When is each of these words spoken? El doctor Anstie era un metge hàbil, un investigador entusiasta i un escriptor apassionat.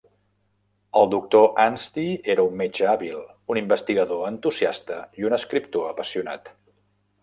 El 1.01 1.11
doctor 1.11 1.45
Anstie 1.65 2.17
era 2.35 2.47
un 2.49 2.57
metge 2.63 2.89
hàbil, 2.95 3.21
un 3.55 3.63
investigador 3.63 4.27
entusiasta 4.33 5.01
i 5.23 5.31
un 5.31 5.41
escriptor 5.43 5.91
apassionat. 5.97 6.57